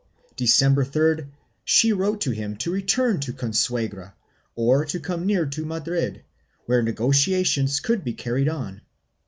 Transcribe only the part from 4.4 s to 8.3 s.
or to come near to Madrid, where negotiations could be